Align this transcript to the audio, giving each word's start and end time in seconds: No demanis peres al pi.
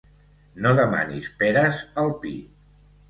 No 0.65 0.71
demanis 0.79 1.29
peres 1.43 1.83
al 2.05 2.11
pi. 2.25 2.33